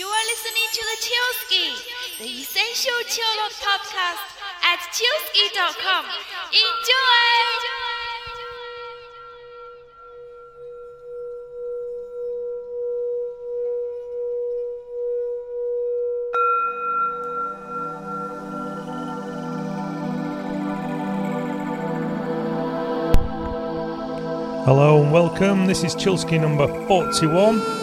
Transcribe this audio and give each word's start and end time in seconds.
You 0.00 0.06
are 0.06 0.26
listening 0.32 0.68
to 0.72 0.82
the 0.90 0.98
Chillsky, 1.04 1.66
the 2.20 2.30
essential 2.40 3.00
chill 3.04 3.36
out 3.44 3.52
podcast 3.52 4.32
at 4.62 4.80
chillsky.com. 4.96 6.06
Enjoy! 6.54 7.20
Hello 24.64 25.02
and 25.02 25.12
welcome. 25.12 25.66
This 25.66 25.84
is 25.84 25.94
Chillsky 25.94 26.40
number 26.40 26.66
41. 26.86 27.79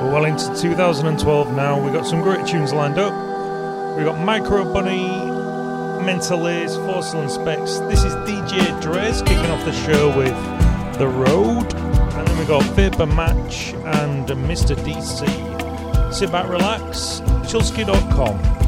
We're 0.00 0.12
well 0.12 0.24
into 0.24 0.46
2012 0.58 1.54
now. 1.54 1.78
We've 1.78 1.92
got 1.92 2.06
some 2.06 2.22
great 2.22 2.46
tunes 2.46 2.72
lined 2.72 2.98
up. 2.98 3.12
We've 3.96 4.06
got 4.06 4.18
Micro 4.18 4.64
Bunny, 4.72 5.10
Mentaliz, 6.02 6.70
Foscil 6.86 7.20
and 7.20 7.30
Specs. 7.30 7.80
This 7.80 8.04
is 8.04 8.14
DJ 8.26 8.80
Drez 8.80 9.24
kicking 9.26 9.50
off 9.50 9.62
the 9.66 9.72
show 9.72 10.08
with 10.16 10.34
The 10.98 11.06
Road. 11.06 11.74
And 11.74 12.26
then 12.26 12.38
we've 12.38 12.48
got 12.48 12.64
Vapor 12.74 13.04
Match 13.04 13.74
and 13.74 14.26
Mr. 14.26 14.74
DC. 14.74 16.14
Sit 16.14 16.32
back, 16.32 16.48
relax. 16.48 17.20
Chillsky.com. 17.44 18.59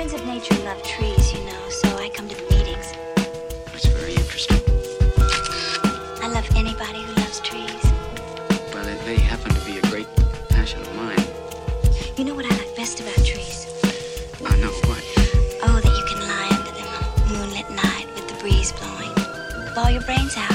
Friends 0.00 0.14
of 0.14 0.24
nature 0.24 0.54
love 0.64 0.82
trees, 0.82 1.30
you 1.34 1.44
know, 1.44 1.68
so 1.68 1.86
I 1.98 2.08
come 2.08 2.26
to 2.26 2.34
the 2.34 2.42
meetings. 2.44 2.90
That's 3.66 3.84
very 3.84 4.14
interesting. 4.14 4.56
I 6.22 6.28
love 6.28 6.48
anybody 6.56 7.02
who 7.02 7.12
loves 7.20 7.38
trees. 7.40 7.84
Well, 8.72 8.86
they, 9.04 9.16
happen 9.16 9.52
to 9.52 9.64
be 9.66 9.76
a 9.76 9.82
great 9.90 10.06
passion 10.48 10.80
of 10.80 10.96
mine. 10.96 11.22
You 12.16 12.24
know 12.24 12.34
what 12.34 12.46
I 12.46 12.56
like 12.56 12.74
best 12.74 13.00
about 13.00 13.22
trees? 13.26 13.66
I 14.42 14.56
know 14.56 14.72
what. 14.88 15.04
Oh, 15.64 15.78
that 15.84 15.94
you 15.94 16.04
can 16.08 16.26
lie 16.26 16.48
under 16.50 16.72
them 16.72 16.88
on 16.96 17.02
a 17.04 17.44
moonlit 17.44 17.68
night 17.68 18.06
with 18.14 18.26
the 18.26 18.40
breeze 18.40 18.72
blowing. 18.72 19.14
With 19.66 19.76
all 19.76 19.90
your 19.90 20.00
brains 20.00 20.34
out. 20.34 20.49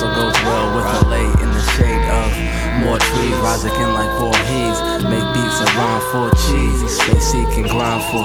Also 0.00 0.16
goes 0.16 0.40
well 0.48 0.72
with 0.72 0.88
a 0.88 1.08
lay 1.12 1.28
in 1.44 1.50
the 1.52 1.60
shade 1.76 2.08
of 2.08 2.32
more 2.80 2.96
trees. 2.96 3.36
Rise 3.44 3.68
again 3.68 3.92
like 3.92 4.08
Voorhees. 4.16 4.80
Make 5.04 5.28
beats 5.36 5.60
around 5.60 6.00
for 6.08 6.32
cheese. 6.40 6.80
Stay 6.88 7.20
seek 7.20 7.52
and 7.60 7.68
grind 7.68 8.00
for 8.08 8.24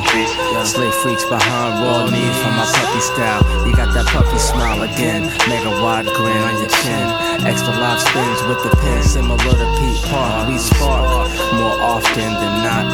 Slay 0.64 0.90
freaks 1.04 1.28
behind 1.28 1.84
raw 1.84 2.08
knees 2.08 2.32
from 2.40 2.56
my 2.56 2.64
puppy 2.64 3.02
style. 3.04 3.44
You 3.68 3.76
got 3.76 3.92
that 3.92 4.08
puppy 4.08 4.40
smile 4.40 4.88
again. 4.88 5.28
Mega 5.52 5.76
wide 5.84 6.08
grin 6.16 6.40
on 6.48 6.56
your 6.64 6.72
chin. 6.80 7.08
Extra 7.44 7.76
live 7.76 8.00
spins 8.00 8.40
with 8.48 8.64
the 8.64 8.72
pen. 8.80 9.04
Similar 9.04 9.36
to 9.36 9.68
Pete 9.76 10.00
Park. 10.08 10.48
We 10.48 10.58
spark 10.58 11.28
more 11.60 11.76
often 11.76 12.32
than 12.40 12.56
not. 12.64 12.88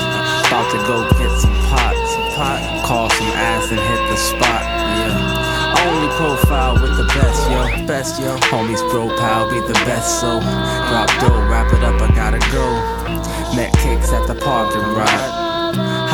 About 0.49 0.65
to 0.73 0.77
go 0.89 1.05
get 1.21 1.29
some 1.37 1.53
pot. 1.69 2.20
Pot. 2.41 2.57
Call 2.87 3.07
some 3.11 3.27
ass 3.37 3.69
and 3.69 3.79
hit 3.79 4.01
the 4.09 4.17
spot. 4.17 4.63
Yeah. 4.97 5.85
Only 5.85 6.09
profile 6.17 6.73
with 6.73 6.97
the 6.97 7.05
best, 7.13 7.51
yo. 7.51 7.85
Best, 7.85 8.19
yo. 8.19 8.35
Homies, 8.49 8.81
bro, 8.89 9.15
pal, 9.19 9.47
be 9.47 9.59
the 9.59 9.77
best, 9.85 10.19
so. 10.19 10.39
Drop 10.89 11.07
dough, 11.21 11.37
wrap 11.47 11.71
it 11.71 11.83
up, 11.83 12.01
I 12.01 12.09
gotta 12.15 12.39
go. 12.51 12.65
Met 13.55 13.71
cakes 13.73 14.11
at 14.11 14.25
the 14.25 14.33
parking 14.33 14.81
ride. 14.81 15.50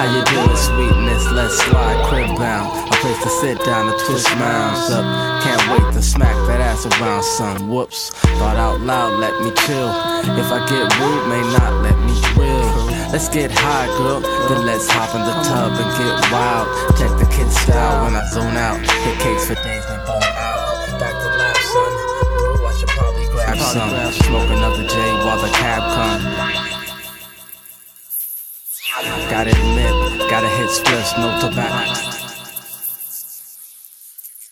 You 0.08 0.24
doing, 0.24 0.56
sweetness? 0.56 1.28
Let's 1.36 1.60
slide, 1.68 2.00
crib 2.08 2.32
bound. 2.40 2.72
A 2.88 2.96
place 3.04 3.22
to 3.24 3.30
sit 3.44 3.60
down 3.66 3.90
and 3.90 4.00
twist 4.08 4.30
mounds 4.40 4.90
up. 4.90 5.04
Can't 5.44 5.64
wait 5.68 5.94
to 5.94 6.02
smack 6.02 6.36
that 6.48 6.62
ass 6.62 6.86
around, 6.86 7.24
son. 7.24 7.68
Whoops. 7.68 8.12
Thought 8.40 8.56
out 8.56 8.80
loud, 8.82 9.20
let 9.20 9.36
me 9.44 9.52
chill. 9.68 9.92
If 10.40 10.48
I 10.48 10.64
get 10.72 10.88
rude, 10.96 11.28
may 11.28 11.44
not 11.60 11.84
let 11.84 11.98
me 12.08 12.16
drill. 12.32 12.72
Let's 13.12 13.28
get 13.28 13.52
high, 13.52 13.88
girl. 14.00 14.22
Then 14.48 14.66
let's 14.66 14.88
hop 14.88 15.12
in 15.12 15.28
the 15.28 15.36
tub 15.44 15.76
and 15.76 15.92
get 16.00 16.16
wild. 16.32 16.68
Check 16.96 17.12
the 17.20 17.28
kid 17.28 17.52
style 17.52 18.06
when 18.06 18.16
I 18.16 18.24
zone 18.32 18.56
out. 18.56 18.80
Hit 18.80 19.20
cakes 19.20 19.48
for 19.48 19.56
days, 19.56 19.84
then 19.92 20.00
bone 20.08 20.24
out. 20.24 20.88
Back 21.04 21.20
to 21.20 21.30
lab, 21.36 21.58
son. 21.58 21.92
Bro, 22.56 22.64
I 22.64 22.74
should 22.80 22.90
probably 22.96 23.28
grab 23.28 23.58
some. 23.60 23.92
Smoke 24.24 24.50
another 24.56 24.88
J 24.88 24.96
while 25.28 25.42
the 25.44 25.52
cab 25.52 25.84
comes. 26.00 26.77
Gotta 29.30 29.52
admit, 29.52 30.30
gotta 30.30 30.48
hit 30.48 30.70
spliffs, 30.70 31.12
no 31.20 31.28
tobacco. 31.40 31.84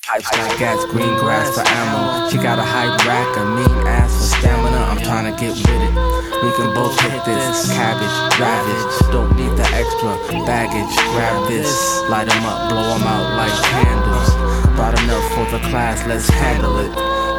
Pipes 0.05 0.29
got 0.29 0.59
gas, 0.59 0.85
green 0.91 1.15
grass 1.17 1.55
for 1.55 1.63
ammo. 1.65 2.29
She 2.29 2.37
got 2.37 2.59
a 2.59 2.61
hype 2.61 2.99
rack, 3.07 3.37
a 3.37 3.45
mean 3.55 3.87
ass 3.87 4.11
for 4.11 4.37
stamina. 4.37 4.77
I'm 4.77 5.01
trying 5.01 5.31
to 5.31 5.39
get 5.39 5.55
with 5.55 5.69
it. 5.69 5.95
We 6.43 6.51
can 6.59 6.75
both 6.75 6.99
hit 6.99 7.23
this. 7.23 7.71
Cabbage, 7.71 8.39
ravage. 8.39 9.11
Don't 9.11 9.35
need 9.37 9.55
the 9.57 9.65
extra 9.73 10.11
baggage. 10.45 10.93
Grab 11.15 11.47
this, 11.47 11.71
light 12.09 12.27
'em 12.29 12.45
up, 12.45 12.69
blow 12.69 12.95
'em 12.95 13.03
out 13.03 13.37
like 13.37 13.55
candles. 13.71 14.29
Brought 14.75 15.01
enough 15.01 15.25
for 15.33 15.45
the 15.55 15.59
class, 15.69 16.05
let's 16.05 16.29
handle 16.29 16.79
it. 16.79 16.91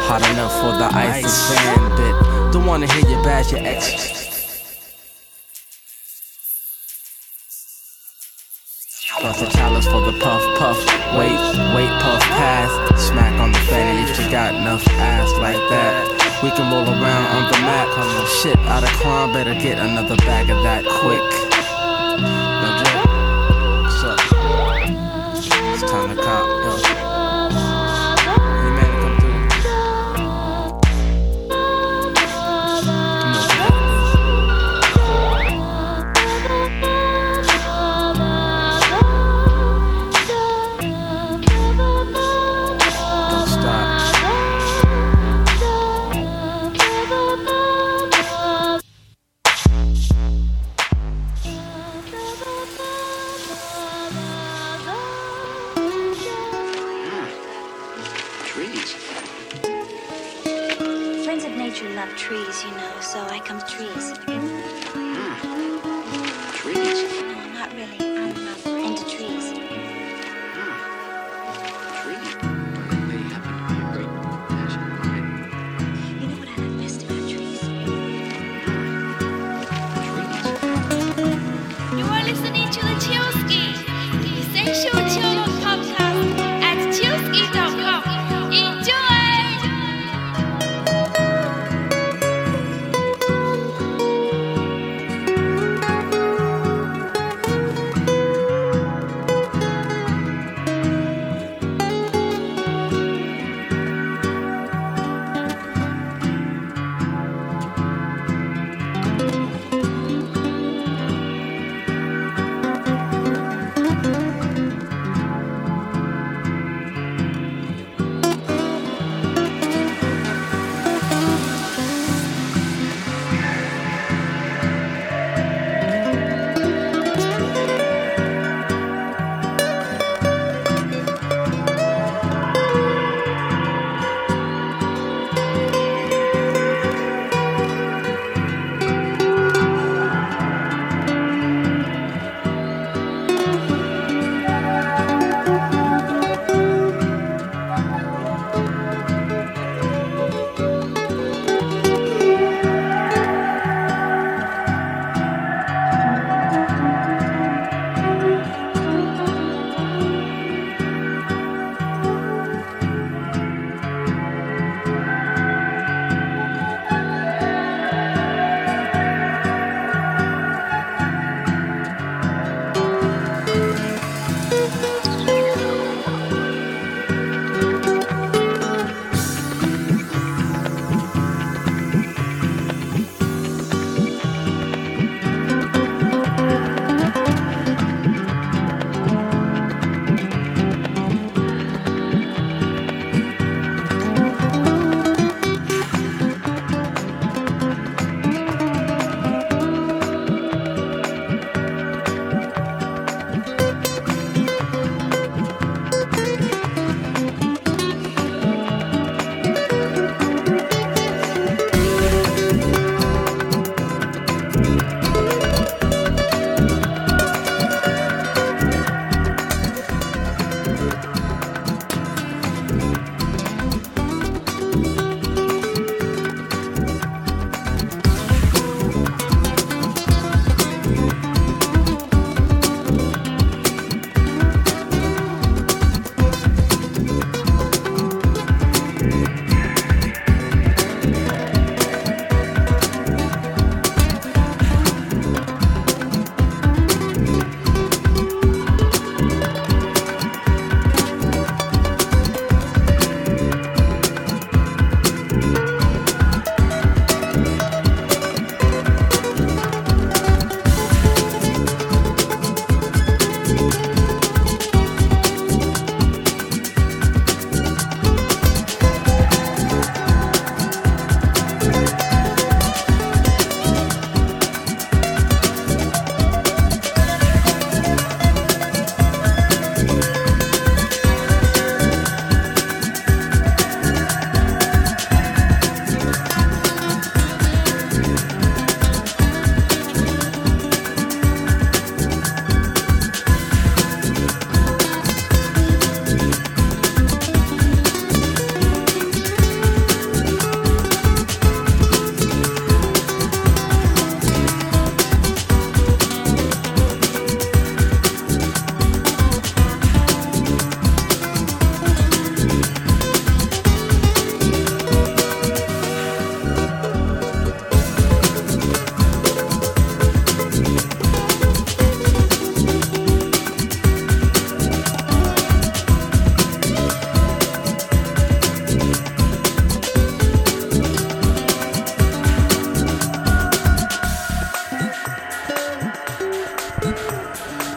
Hot 0.09 0.23
enough 0.33 0.53
for 0.61 0.73
the 0.73 0.88
ice 0.97 1.23
and 1.23 1.31
sand 1.31 1.97
bit. 1.97 2.53
Don't 2.53 2.67
wanna 2.67 2.91
hear 2.93 3.06
you 3.09 3.23
bash 3.23 3.53
your 3.53 3.61
ex. 3.62 4.25
Plus 9.19 9.41
a 9.41 9.49
chalice 9.49 9.87
for 9.87 10.03
the 10.03 10.13
puff 10.19 10.43
puff. 10.59 10.79
Wait, 11.17 11.41
wait, 11.75 11.91
puff 12.01 12.23
pass. 12.37 12.71
Smack 13.01 13.33
on 13.41 13.51
the 13.51 13.59
fanny 13.61 14.03
if 14.03 14.19
you 14.19 14.31
got 14.31 14.55
enough 14.55 14.87
ass 14.89 15.33
like 15.39 15.57
that. 15.71 16.41
We 16.43 16.51
can 16.51 16.71
roll 16.71 16.87
around 16.87 17.27
on 17.37 17.51
the 17.51 17.59
mat. 17.65 18.29
Shit 18.29 18.59
out 18.69 18.83
of 18.83 18.91
crime, 19.01 19.33
better 19.33 19.55
get 19.55 19.79
another 19.79 20.17
bag 20.17 20.51
of 20.51 20.63
that 20.65 20.85
quick. 20.85 21.23
No 22.61 22.85
joke. 22.85 23.06
Love 62.06 62.17
trees, 62.17 62.64
you 62.64 62.70
know, 62.73 63.00
so 63.00 63.20
I 63.26 63.41
come 63.41 63.61
to 63.61 63.67
trees. 63.67 64.19
Trees. 64.19 64.66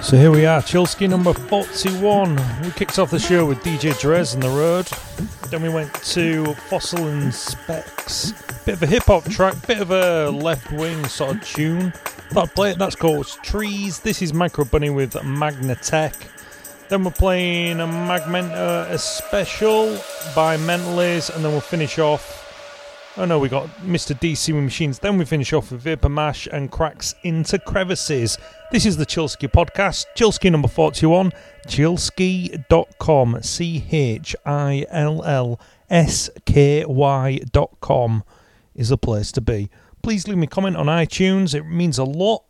So 0.10 0.18
here 0.18 0.32
we 0.32 0.48
are, 0.48 0.60
Chillsky 0.60 1.08
number 1.08 1.34
41. 1.34 2.36
We 2.63 2.72
kicked 2.72 2.98
off 2.98 3.12
the 3.12 3.20
show 3.20 3.46
with 3.46 3.60
DJ 3.60 3.92
Drez 3.92 4.34
and 4.34 4.42
the 4.42 4.50
road. 4.50 4.88
Then 5.51 5.62
we 5.62 5.70
went 5.70 5.94
to 5.94 6.46
Foscil 6.68 7.08
and 7.12 7.32
Specs. 7.32 8.32
Bit 8.66 8.74
of 8.74 8.82
a 8.82 8.88
hip 8.88 9.04
hop 9.04 9.25
track, 9.25 9.68
bit 9.68 9.80
of 9.80 9.92
a 9.92 10.32
left 10.32 10.72
wing 10.72 11.08
sort 11.08 11.36
of 11.36 11.46
tune. 11.46 11.94
I'd 12.36 12.56
play 12.56 12.74
that's 12.74 12.96
called 12.96 13.28
Trees. 13.44 14.00
This 14.00 14.24
is 14.24 14.32
Microbunny 14.32 14.92
with 14.92 15.13
Magnatech. 15.13 16.16
Then 16.88 17.04
we're 17.04 17.12
playing 17.12 17.80
a 17.80 17.86
Magmenta 17.86 18.89
a 18.89 18.98
special 18.98 19.96
by 20.36 20.58
Mentaliz, 20.58 21.30
and 21.36 21.46
then 21.46 21.51
we'll 21.51 21.62
finish 21.62 22.00
off. 22.00 22.49
Oh 23.20 23.26
no, 23.26 23.38
we 23.38 23.50
got 23.50 23.68
Mr. 23.80 24.18
DC 24.18 24.54
Machines. 24.64 25.00
Then 25.00 25.18
we 25.18 25.26
finish 25.26 25.52
off 25.52 25.74
with 25.74 25.82
Vapor 25.82 26.08
Mash 26.08 26.48
and 26.48 26.72
Cracks 26.72 27.14
into 27.24 27.60
Crevices. 27.60 28.38
This 28.72 28.86
is 28.86 28.96
the 28.96 29.06
Chillsky 29.06 29.52
podcast, 29.52 30.06
Chillsky 30.16 30.50
number 30.50 30.70
41, 30.70 31.34
chillsky.com, 31.68 33.44
C 33.44 33.86
H 33.92 34.38
I 34.46 34.86
L 34.90 35.22
L 35.26 35.60
S 35.90 36.30
K 36.46 36.86
Y.com 36.86 38.24
is 38.74 38.88
the 38.88 38.98
place 38.98 39.34
to 39.34 39.42
be. 39.42 39.70
Please 40.02 40.26
leave 40.26 40.38
me 40.38 40.46
a 40.46 40.50
comment 40.50 40.78
on 40.78 40.86
iTunes, 40.86 41.54
it 41.54 41.64
means 41.64 41.98
a 41.98 42.06
lot. 42.06 42.46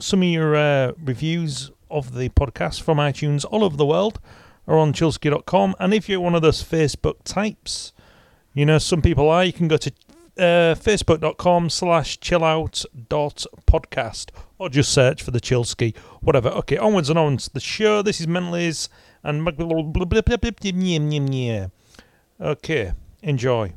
Some 0.00 0.22
of 0.22 0.28
your 0.28 0.56
uh, 0.56 0.92
reviews 1.04 1.70
of 1.90 2.14
the 2.14 2.30
podcast 2.30 2.80
from 2.80 2.96
iTunes 2.96 3.44
all 3.50 3.62
over 3.62 3.76
the 3.76 3.84
world 3.84 4.20
are 4.66 4.78
on 4.78 4.94
chillsky.com. 4.94 5.74
And 5.78 5.92
if 5.92 6.08
you're 6.08 6.18
one 6.18 6.34
of 6.34 6.40
those 6.40 6.64
Facebook 6.64 7.16
types, 7.24 7.92
you 8.54 8.64
know, 8.64 8.78
some 8.78 9.02
people 9.02 9.28
are, 9.28 9.44
you 9.44 9.52
can 9.52 9.68
go 9.68 9.76
to 9.76 9.92
uh, 10.38 10.74
facebook.com 10.74 11.70
slash 11.70 12.18
chillout.podcast 12.18 14.30
or 14.58 14.68
just 14.68 14.92
search 14.92 15.22
for 15.22 15.30
the 15.30 15.40
Chillsky, 15.40 15.96
whatever. 16.20 16.48
Okay, 16.50 16.76
onwards 16.76 17.08
and 17.10 17.18
onwards. 17.18 17.50
The 17.52 17.60
show, 17.60 18.02
this 18.02 18.20
is 18.20 18.26
Mentaliz 18.26 18.88
and... 19.22 19.46
Okay, 22.40 22.92
enjoy. 23.22 23.74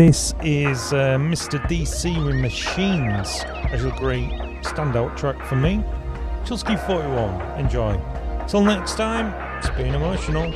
This 0.00 0.34
is 0.42 0.94
uh, 0.94 1.18
Mr. 1.18 1.60
DC 1.68 2.24
with 2.24 2.34
Machines 2.36 3.44
as 3.70 3.84
a 3.84 3.90
great 3.98 4.30
standout 4.62 5.14
track 5.14 5.44
for 5.44 5.56
me. 5.56 5.84
Chillsky 6.44 6.78
41, 6.86 7.60
enjoy. 7.60 8.00
Till 8.48 8.64
next 8.64 8.94
time, 8.94 9.26
it's 9.58 9.68
been 9.76 9.94
emotional. 9.94 10.54